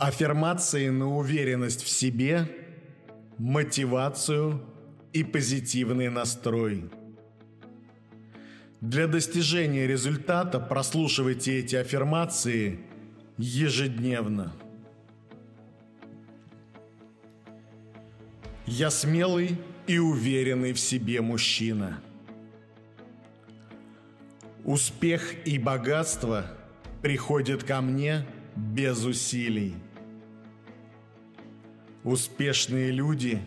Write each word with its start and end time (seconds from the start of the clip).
Аффирмации 0.00 0.88
на 0.88 1.14
уверенность 1.14 1.82
в 1.82 1.88
себе, 1.90 2.50
мотивацию 3.36 4.64
и 5.12 5.22
позитивный 5.22 6.08
настрой. 6.08 6.88
Для 8.80 9.06
достижения 9.06 9.86
результата 9.86 10.58
прослушивайте 10.58 11.58
эти 11.58 11.76
аффирмации 11.76 12.80
ежедневно. 13.36 14.54
Я 18.64 18.90
смелый 18.90 19.58
и 19.86 19.98
уверенный 19.98 20.72
в 20.72 20.80
себе 20.80 21.20
мужчина. 21.20 22.00
Успех 24.64 25.46
и 25.46 25.58
богатство 25.58 26.46
приходят 27.02 27.64
ко 27.64 27.82
мне 27.82 28.24
без 28.56 29.04
усилий. 29.04 29.74
Успешные 32.04 32.90
люди 32.90 33.42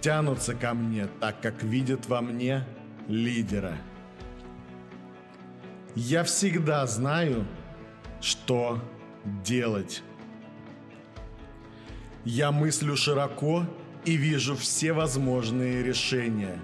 тянутся 0.00 0.54
ко 0.54 0.74
мне, 0.74 1.06
так 1.20 1.40
как 1.40 1.62
видят 1.62 2.06
во 2.08 2.20
мне 2.20 2.64
лидера. 3.08 3.76
Я 5.94 6.24
всегда 6.24 6.86
знаю, 6.86 7.46
что 8.20 8.82
делать. 9.44 10.02
Я 12.24 12.52
мыслю 12.52 12.96
широко 12.96 13.66
и 14.04 14.16
вижу 14.16 14.56
все 14.56 14.92
возможные 14.92 15.82
решения. 15.82 16.58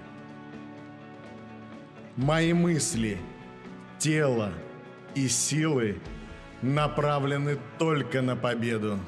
Мои 2.17 2.51
мысли, 2.51 3.17
тело 3.99 4.51
и 5.15 5.27
силы 5.27 5.99
направлены 6.61 7.57
только 7.77 8.21
на 8.21 8.35
победу. 8.35 8.99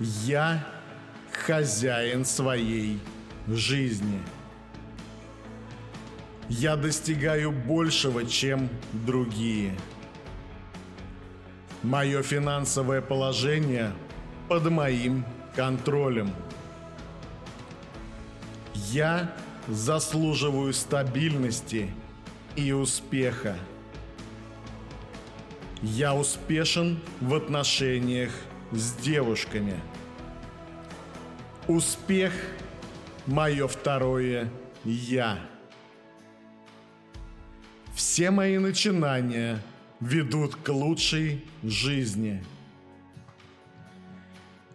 Я 0.00 0.66
хозяин 1.32 2.24
своей 2.24 3.00
жизни. 3.48 4.20
Я 6.48 6.76
достигаю 6.76 7.50
большего, 7.50 8.24
чем 8.24 8.68
другие. 8.92 9.74
Мое 11.82 12.22
финансовое 12.22 13.00
положение 13.00 13.92
под 14.48 14.70
моим 14.70 15.24
контролем. 15.54 16.30
Я 18.74 19.34
заслуживаю 19.66 20.72
стабильности 20.74 21.90
и 22.54 22.72
успеха. 22.72 23.56
Я 25.82 26.14
успешен 26.14 27.00
в 27.20 27.34
отношениях 27.34 28.30
с 28.72 28.94
девушками. 28.94 29.80
Успех– 31.68 32.32
мое 33.26 33.66
второе 33.66 34.50
«я». 34.84 35.38
Все 37.94 38.30
мои 38.30 38.58
начинания 38.58 39.62
ведут 40.00 40.56
к 40.56 40.68
лучшей 40.68 41.44
жизни. 41.62 42.44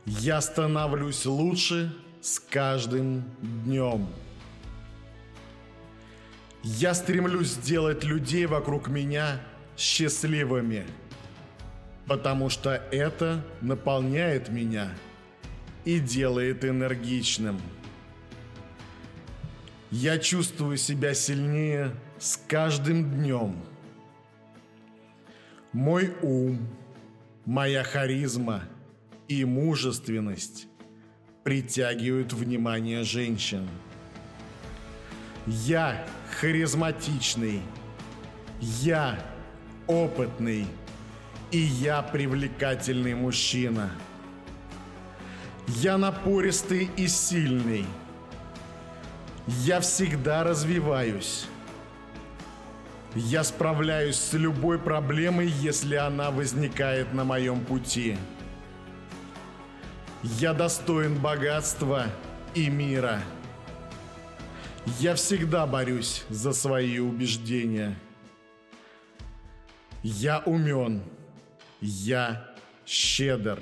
Я 0.06 0.42
становлюсь 0.42 1.26
лучше 1.26 1.96
с 2.22 2.40
каждым 2.40 3.24
днем. 3.42 4.08
Я 6.64 6.94
стремлюсь 6.94 7.50
сделать 7.50 8.04
людей 8.04 8.48
вокруг 8.48 8.88
меня 8.88 9.40
счастливыми– 9.78 10.86
потому 12.12 12.50
что 12.50 12.72
это 12.92 13.42
наполняет 13.62 14.50
меня 14.50 14.90
и 15.86 15.98
делает 15.98 16.66
энергичным. 16.66 17.58
Я 19.92 20.18
чувствую 20.18 20.76
себя 20.76 21.14
сильнее 21.14 21.96
с 22.20 22.36
каждым 22.36 23.10
днем. 23.12 23.56
Мой 25.72 26.14
ум, 26.22 26.68
моя 27.46 27.82
харизма 27.82 28.64
и 29.30 29.46
мужественность 29.46 30.68
притягивают 31.46 32.34
внимание 32.34 33.04
женщин. 33.04 33.66
Я 35.46 36.06
харизматичный. 36.42 37.62
Я 38.60 39.18
опытный 39.88 40.68
и 41.52 41.58
я 41.58 42.02
привлекательный 42.02 43.14
мужчина. 43.14 43.92
Я 45.68 45.98
напористый 45.98 46.90
и 46.98 47.08
сильный. 47.08 47.86
Я 49.48 49.80
всегда 49.82 50.44
развиваюсь. 50.44 51.46
Я 53.16 53.44
справляюсь 53.44 54.16
с 54.16 54.34
любой 54.34 54.80
проблемой, 54.80 55.48
если 55.48 55.96
она 55.96 56.32
возникает 56.32 57.14
на 57.14 57.26
моем 57.26 57.66
пути. 57.66 58.18
Я 60.24 60.54
достоин 60.54 61.20
богатства 61.20 62.06
и 62.54 62.70
мира. 62.70 63.22
Я 65.00 65.16
всегда 65.16 65.68
борюсь 65.68 66.24
за 66.30 66.54
свои 66.54 67.00
убеждения. 67.00 67.98
Я 70.04 70.40
умен. 70.40 71.04
Я 71.82 72.56
щедр, 72.86 73.60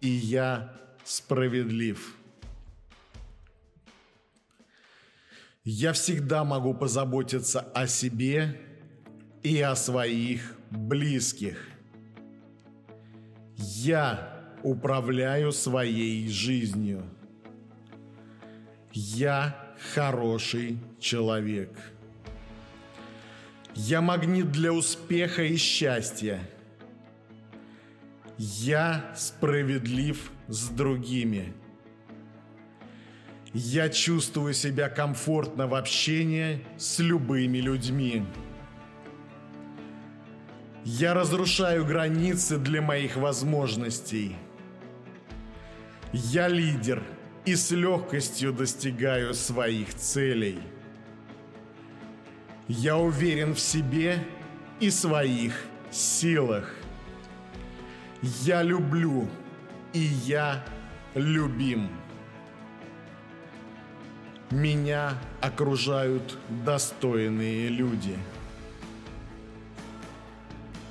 и 0.00 0.08
я 0.08 0.72
справедлив. 1.04 2.16
Я 5.64 5.92
всегда 5.92 6.44
могу 6.44 6.74
позаботиться 6.74 7.60
о 7.60 7.86
себе 7.86 8.60
и 9.42 9.60
о 9.60 9.74
своих 9.74 10.56
близких. 10.70 11.58
Я 13.56 14.54
управляю 14.62 15.52
своей 15.52 16.28
жизнью. 16.28 17.02
Я 18.92 19.74
хороший 19.94 20.78
человек. 21.00 21.70
Я 23.74 24.00
магнит 24.00 24.50
для 24.52 24.72
успеха 24.72 25.42
и 25.42 25.56
счастья. 25.56 26.40
Я 28.38 29.12
справедлив 29.16 30.30
с 30.48 30.68
другими. 30.68 31.54
Я 33.54 33.88
чувствую 33.88 34.52
себя 34.52 34.90
комфортно 34.90 35.66
в 35.66 35.74
общении 35.74 36.66
с 36.76 36.98
любыми 36.98 37.58
людьми. 37.58 38.22
Я 40.84 41.14
разрушаю 41.14 41.86
границы 41.86 42.58
для 42.58 42.82
моих 42.82 43.16
возможностей. 43.16 44.36
Я 46.12 46.48
лидер 46.48 47.02
и 47.46 47.56
с 47.56 47.70
легкостью 47.70 48.52
достигаю 48.52 49.32
своих 49.32 49.94
целей. 49.94 50.60
Я 52.68 52.98
уверен 52.98 53.54
в 53.54 53.60
себе 53.60 54.18
и 54.80 54.90
своих 54.90 55.64
силах. 55.90 56.70
Я 58.22 58.62
люблю, 58.62 59.28
и 59.92 60.00
я 60.00 60.64
любим. 61.14 61.88
Меня 64.50 65.14
окружают 65.40 66.38
достойные 66.64 67.68
люди. 67.68 68.16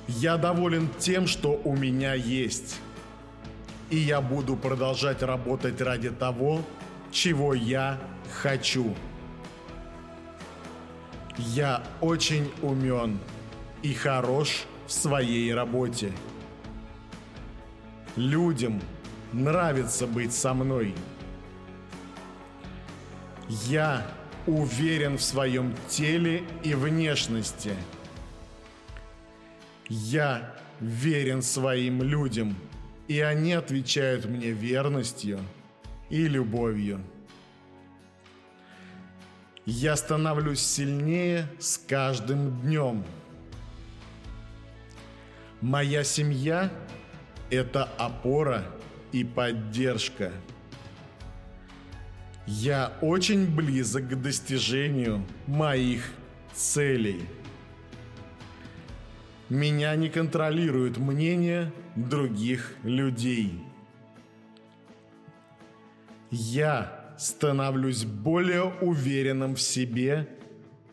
Я 0.08 0.36
доволен 0.36 0.88
тем, 0.98 1.26
что 1.26 1.60
у 1.64 1.76
меня 1.76 2.14
есть. 2.14 2.76
И 3.90 3.96
я 3.96 4.20
буду 4.20 4.56
продолжать 4.56 5.22
работать 5.22 5.80
ради 5.80 6.10
того, 6.10 6.62
чего 7.10 7.54
я 7.54 7.98
хочу. 8.32 8.94
Я 11.38 11.82
очень 12.00 12.50
умен 12.62 13.18
и 13.82 13.94
хорош 13.94 14.64
в 14.86 14.92
своей 14.92 15.52
работе. 15.54 16.12
Людям 18.16 18.80
нравится 19.34 20.06
быть 20.06 20.32
со 20.32 20.54
мной. 20.54 20.94
Я 23.66 24.06
уверен 24.46 25.18
в 25.18 25.22
своем 25.22 25.74
теле 25.86 26.42
и 26.64 26.74
внешности. 26.74 27.74
Я 29.88 30.56
верен 30.80 31.42
своим 31.42 32.02
людям, 32.02 32.56
и 33.06 33.20
они 33.20 33.52
отвечают 33.52 34.24
мне 34.24 34.50
верностью 34.50 35.38
и 36.08 36.26
любовью. 36.26 37.02
Я 39.66 39.94
становлюсь 39.94 40.60
сильнее 40.60 41.46
с 41.58 41.76
каждым 41.76 42.62
днем. 42.62 43.04
Моя 45.60 46.02
семья– 46.02 46.72
это 47.50 47.84
опора 47.98 48.64
и 49.12 49.24
поддержка. 49.24 50.32
Я 52.46 52.92
очень 53.00 53.46
близок 53.46 54.08
к 54.08 54.14
достижению 54.14 55.24
моих 55.46 56.02
целей. 56.52 57.22
Меня 59.48 59.94
не 59.96 60.08
контролирует 60.08 60.96
мнение 60.96 61.72
других 61.94 62.74
людей. 62.82 63.60
Я 66.30 67.14
становлюсь 67.18 68.04
более 68.04 68.64
уверенным 68.80 69.54
в 69.54 69.60
себе 69.60 70.28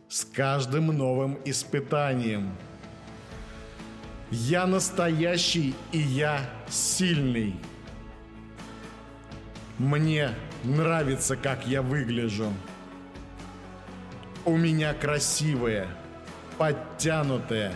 с 0.07 0.23
каждым 0.23 0.87
новым 0.87 1.39
испытанием. 1.45 2.51
Я 4.35 4.65
настоящий 4.65 5.75
и 5.91 5.99
я 5.99 6.49
сильный. 6.67 7.55
Мне 9.77 10.31
нравится, 10.63 11.35
как 11.35 11.67
я 11.67 11.83
выгляжу. 11.83 12.51
У 14.43 14.57
меня 14.57 14.95
красивое, 14.95 15.87
подтянутое 16.57 17.73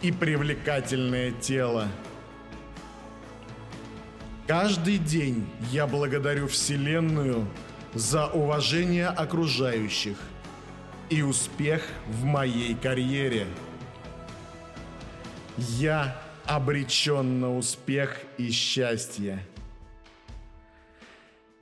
и 0.00 0.10
привлекательное 0.10 1.30
тело. 1.30 1.86
Каждый 4.48 4.98
день 4.98 5.48
я 5.70 5.86
благодарю 5.86 6.48
Вселенную 6.48 7.46
за 7.94 8.26
уважение 8.26 9.06
окружающих 9.06 10.16
и 11.10 11.22
успех 11.22 11.86
в 12.08 12.24
моей 12.24 12.74
карьере. 12.74 13.46
Я 15.58 16.20
обречен 16.46 17.40
на 17.40 17.56
успех 17.56 18.20
и 18.38 18.50
счастье. 18.50 19.38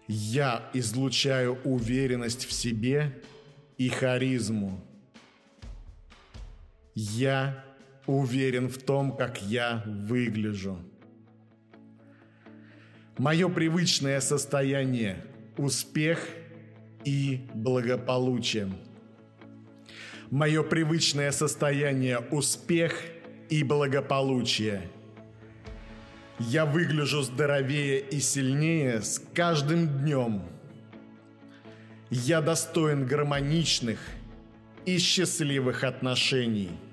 Я 0.07 0.69
излучаю 0.73 1.59
уверенность 1.65 2.45
в 2.45 2.53
себе 2.53 3.21
и 3.79 3.89
харизму. 3.89 4.81
Я 6.95 7.65
уверен 8.07 8.69
в 8.69 8.79
том, 8.79 9.17
как 9.17 9.43
я 9.43 9.83
выгляжу. 9.87 10.79
Мое 13.19 13.49
привычное 13.49 14.21
состояние– 14.21 15.25
успех 15.57 16.27
и 17.05 17.47
благополучие. 17.55 18.73
Мое 20.31 20.63
привычное 20.63 21.33
состояние– 21.33 22.19
успех 22.31 23.05
и 23.51 23.63
благополучие. 23.63 24.89
Я 26.39 26.65
выгляжу 26.65 27.21
здоровее 27.21 28.01
и 28.01 28.19
сильнее 28.21 29.03
с 29.03 29.23
каждым 29.35 29.87
днем. 29.87 30.43
Я 32.09 32.41
достоин 32.41 33.07
гармоничных 33.07 33.99
и 34.87 34.99
счастливых 34.99 35.85
отношений– 35.85 36.71